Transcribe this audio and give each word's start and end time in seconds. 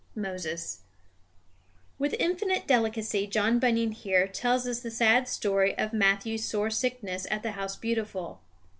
Moses. 0.15 0.79
With 1.99 2.15
infinite 2.17 2.65
delicacy 2.67 3.27
John 3.27 3.59
Bunyan 3.59 3.91
here 3.91 4.27
tells 4.27 4.67
us 4.67 4.79
the 4.79 4.89
sad 4.89 5.27
story 5.27 5.77
of 5.77 5.93
Matthew's 5.93 6.43
sore 6.43 6.71
sickness 6.71 7.27
at 7.29 7.43
the 7.43 7.51
House 7.51 7.75
Beautiful. 7.75 8.41